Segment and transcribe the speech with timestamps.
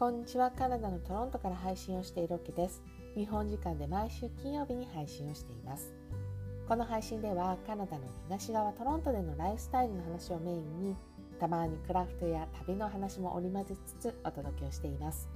[0.00, 0.50] こんにちは。
[0.50, 2.82] カナダのトロントから配信をしているロケです。
[3.14, 5.92] 日本時間で毎週金曜日に配信をしています。
[6.66, 10.96] この配信ではカナダの東側トロントでのライフスタイルの話をメインに
[11.38, 15.28] たまにクラフトや旅の話も織り交ぜつつお届けをしています。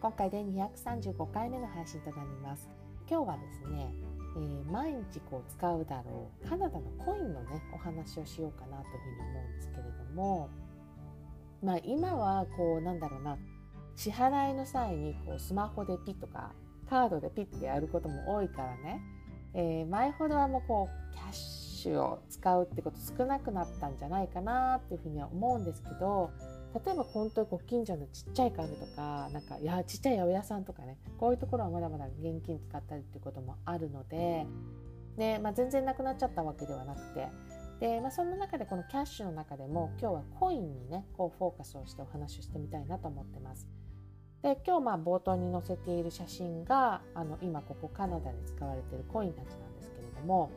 [0.00, 2.70] 今回で235回目の配信となります。
[3.06, 3.92] 今日はですね、
[4.34, 10.48] えー、毎日こう使うだろうカナダのコインのねお話をしようかなというふうに思うんですけれども
[11.62, 13.36] まあ今はこうなんだろうな
[13.98, 16.52] 支払いの際にこうスマホでピッとか
[16.88, 19.02] カードでピッてやることも多いからね、
[19.54, 26.30] えー、前ほどはもうこうキャッシュを使うってこと少なくなったんじゃないかなっていうふうには思うんですけど
[26.86, 34.46] 例えば本当にご近所のちっちゃいカフェとかなんかいやちっちゃい八百屋さんとかねこういうところはまだまだ現金使ったりっていうこともあるので
[35.16, 37.26] で、まあ、全然なくなっちゃったわけではなくて
[37.80, 43.66] で、まあ、そんな中でこのキャッシュの中でも今日はコインにねこうフォーカスをしてお話をしてみたいなと思ってます。
[44.42, 50.50] で今日まあ冒頭に載せている写真があの今ここカナダで使われているコインたちなんですけれども、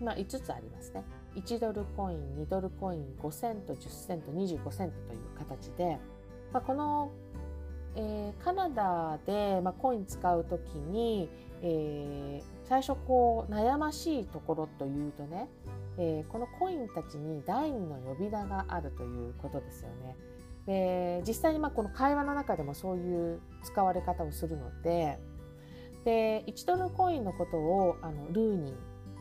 [0.00, 1.04] まあ、5つありますね
[1.34, 5.98] 1ドルコイン2ドルコイン5セント10セント25セントという形で、
[6.50, 7.10] まあ、この、
[7.94, 11.28] えー、カナダで、まあ、コイン使う時に、
[11.60, 15.50] えー、最初こう悩ましいところというとね、
[15.98, 20.16] えー、このコインたちに第二の呼び名があるということですよね。
[20.66, 25.18] で実際にまあこの会話の中でもそういう使われ方をするので
[26.04, 28.74] で1ドルコインのことをあのルーニー、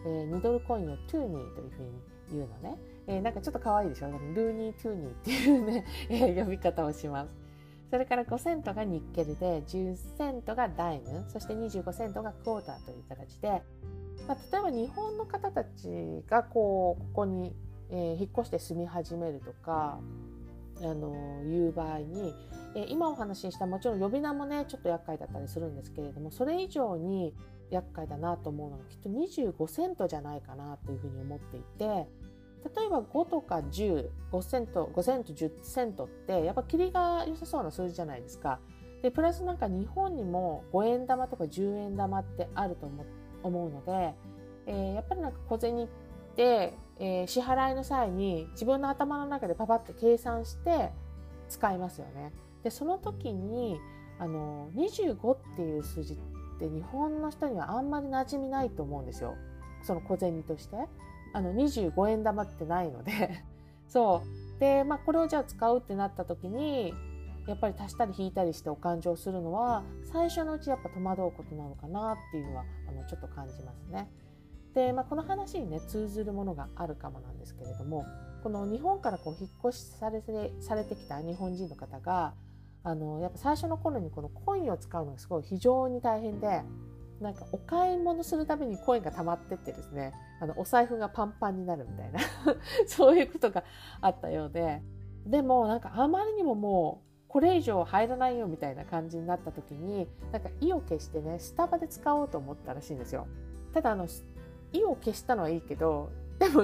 [0.08, 1.90] えー、2ドルコインをトゥーニーというふうに
[2.32, 4.08] 言うのね、えー、なんかちょっと可愛いでしょ？
[4.08, 7.36] ルーニートゥーニーっていうね、えー、呼び方をします。
[7.92, 11.26] それから5セントがニッケルで10セントがダイム。
[11.30, 13.62] そして25セントがクォーターという形で、
[14.28, 17.56] まあ、例えば日本の方たちがこうここに、
[17.90, 20.00] えー、引っ越して住み始めるとか
[20.82, 22.34] あのいう場合に、
[22.76, 27.34] え今お話ししたもちろん呼び名もねちょっと厄介だったりするんですけれどもそれ以上に
[27.72, 31.86] 厄介だなと思うのがきっと25セントじゃないかなというふうに思っていて
[32.76, 34.10] 例えば5とか105
[34.42, 38.60] セント5セント10セントってやっぱ切りが良さそうな数字じゃないですか。
[39.04, 42.90] でプラスなんか日本にも5円玉とか10円玉ってあると
[43.44, 44.16] 思うので、
[44.66, 45.88] えー、やっぱりなんか小銭っ
[46.36, 50.92] てえー、支払いの際に自分の頭の中でパパって計算して
[51.50, 52.32] 使いますよね。
[52.64, 53.80] でその時に
[54.18, 56.18] あの25っていう数字っ
[56.60, 59.36] て日本の人にはあんまり馴染みないと思うんですよ。
[59.84, 60.78] その小銭として。
[61.34, 63.44] あの25円玉ってないので
[63.90, 64.22] そ
[64.56, 66.94] うで、まあ、これをじゃあ使うってなった時に
[67.46, 74.10] やっぱり足したり引いたりしてお勘定するのは最初のうちやっぱ戸惑うことなのかなっていうのはあのちょっと感じますね。
[74.76, 78.06] で、まあ、この話にね通ずるものがあるかもなんですけれども
[78.44, 82.34] この日本からこう引っ越しされてされてきた日本人の方が
[82.84, 86.62] あのやっぱ最初の頃にこのコインを使うのがすごい非常に大変で
[87.22, 92.20] なんかお買い物するためにコインが溜まってってですねあのお財布がパンパンになるみたいな
[92.86, 93.64] そういうことが
[94.02, 94.84] あったようで
[95.26, 103.28] でもなんかあまりにももうこれ以上入らないよみたいな感じになった時になんか意を決してねスタバで使おうと思ったらしいんですよ。
[103.74, 104.08] ただあの
[104.74, 106.64] 意を消したのはいいけどでも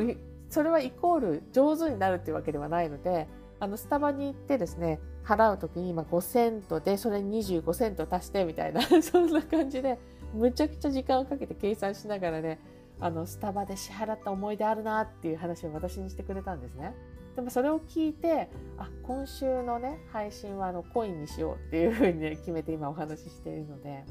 [0.49, 3.27] それはイコール上手になるっていうわけではないので
[3.59, 9.99] あのスタバに行ってですね払う時に今5セントでそれに25セント足してみたいな そんな感じで
[10.33, 12.59] むちゃくちゃ時間をかけて計算しながらね
[12.99, 16.93] あのスタバで支払った思い出あるなっていう話を私にしてくれたんですね。
[17.35, 24.03] でもそれを聞いてあ今週のね配信はあのコインにしようっていうふうに、ね、決めて今お話ししているので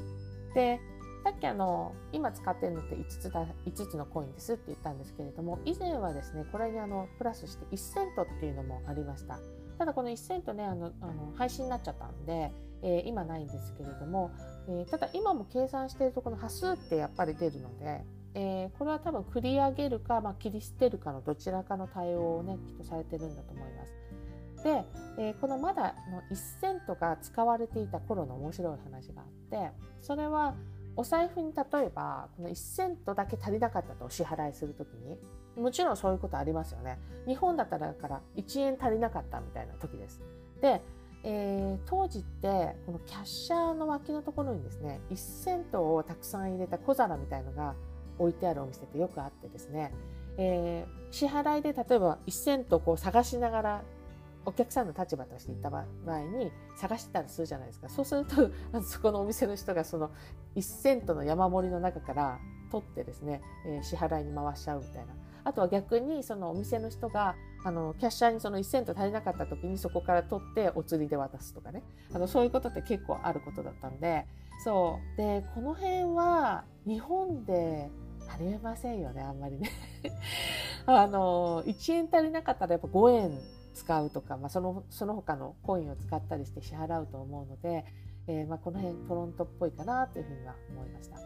[0.54, 0.80] で
[1.22, 9.38] さっきあの今使っているのって5つだ5つのコインですって言ったんですけれども以前はですねこれにあのプラスして1セントっていうのもありました。
[9.78, 14.30] ただこの1セントねあのあの廃止になっちゃったんで、えー、今ないんですけれども、
[14.68, 18.04] えー、ただ今も計算しているとこの端数ってやっぱり出るので、
[18.34, 24.64] えー、これは多分繰り上げるか、まあ、切り捨てるかのどちらかの対応をねきっとされてるんだと思います。
[24.64, 24.84] で、
[25.18, 30.54] えー、このまだの1セントが使われていた頃の面白い話があってそれは
[30.96, 35.18] お財布に例えばこの1セントだけ足りなかったとお支払いする時に
[35.56, 36.98] もちろんそういうことありますよね。
[37.26, 40.20] 日本だったらだから1円足りなかったみたいな時です。
[40.60, 40.82] で、
[41.22, 47.74] えー、当時ってこのキャッシャーの脇のところにですね1セントをたくさん入れた小皿みたいのが
[48.18, 49.92] 置いてあるお店ってよくあってですね、
[50.38, 53.82] えー、支払いで例えば1セントこう探しながら
[54.44, 57.88] お客さんの立場として行った場合に探してたりするじゃないですか。
[57.88, 58.50] そうすると
[58.82, 60.10] そこのお店の人がその
[60.56, 62.38] 1セントの山盛りの中から
[62.70, 63.42] 取ってですね、
[63.82, 65.14] 支払いに回しちゃうみたいな。
[65.42, 67.34] あとは逆にそのお店の人が
[67.64, 71.82] あのキャッシャーにその1セント足りなかった時にそこから取ってお釣りで渡すとかね。
[72.12, 74.26] あのそういうことって結構あることだったんで。
[74.64, 75.16] そう。
[75.16, 77.90] でこの辺は日本で
[78.28, 79.70] ありえませんよねあんまりね。
[80.86, 83.38] あの1円足りなかったらやっぱ5円
[83.74, 87.84] 使うとか、まあ、そのその他のコインを使ったりして支払うと思うので、
[88.26, 91.18] えー、まあこの辺トロントっぽいかなというふうには思いました。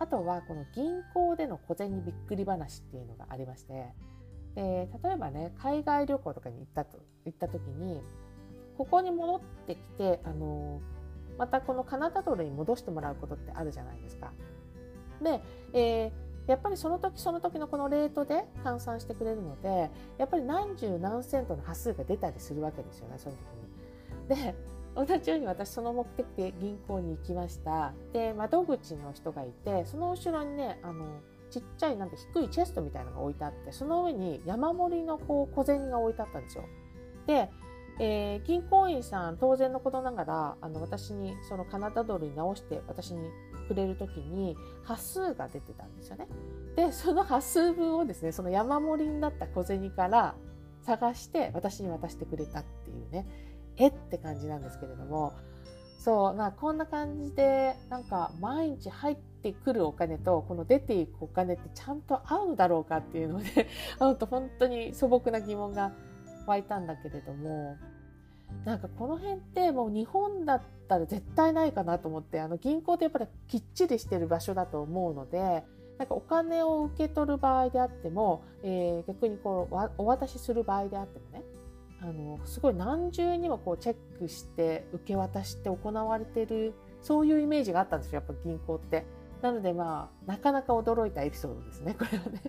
[0.00, 3.92] あとはこの銀行での小銭びっくり話っていうのがありまして
[4.54, 8.00] で例えばね海外旅行とかに行ったと行った時に
[8.78, 10.80] ここに戻ってきてあの
[11.36, 14.32] またこのカナダドルに戻してもらうことってあるじゃないですか。
[15.22, 15.42] で、
[15.74, 16.12] えー、
[16.50, 23.36] やっぱりその時その時のこのレートで換算してくれるのでやっぱり何十何セントの端数が出たりするわけですよねその
[24.28, 24.42] 時に。
[24.44, 24.54] で
[24.96, 31.20] 同じように私その目的で銀行に行きましたで窓口の人がいてその後ろにねあの
[31.50, 36.64] ちっちゃいなんか低いチェストみたいなのが置いてあってその上に山盛りのこう小銭が置いてあったんですよ。
[37.26, 37.48] で、
[38.02, 43.28] えー、銀行員さん当然のことながらあの私にそのカナダドルに直して私に
[43.68, 46.26] くれる時に端数が出てたんですよね。
[46.76, 50.34] でその 端数分をですねその山盛りになった小銭から
[50.80, 53.26] 探して私に渡してくれたっていうね
[53.76, 55.34] えって感じなんですけれども
[55.98, 63.68] そうまあこんな感じでなんか毎日入ってくるお金とこの出ていくお金ってちゃんと合うだろうかっていうので
[64.00, 65.92] あと本当に素朴な疑問が
[66.46, 67.76] 湧いたんだけれども
[68.64, 75.64] なんかこの辺ってもう日本だったら絶対ないかなと思ってあの銀行ってやっぱりきっちりしてる場所だと思うので
[75.98, 81.42] なんかお金を受け取る場合であっても、えー、逆にこうお渡しする場合であってもね
[82.02, 89.04] あのすごい何重にもこうチェックして受け渡しって行われてるそういうイメージがあったんですよやっぱ銀行って。
[89.42, 92.42] なのでまあなかなか驚いたエピソードですねこれはね。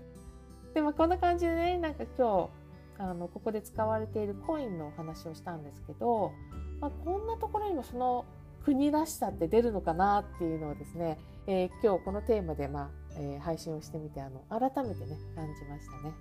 [0.73, 2.60] でまあこんな感じでねなんか今日
[3.01, 6.31] あのここで使われているコインのお話をしたんですけど、
[6.79, 8.25] まあ、こんなところにもその
[8.63, 11.17] 国らしさって出るのかなっていうのをですね、
[11.47, 16.13] えー、今日このテーマで、まあえー、配信をしてみてあの改めてね感じましたね。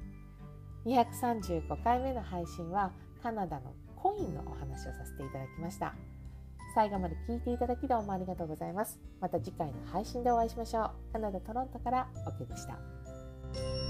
[0.86, 2.92] 235回目の配信は
[3.22, 5.94] カナダのコインのお話をさせていただきました。
[6.74, 8.98] 最後まで聞いていただきどうもありがとうございます。
[9.20, 11.12] また次回の配信でお会いしましょう。
[11.12, 13.89] カナダ・トロントから OK でした。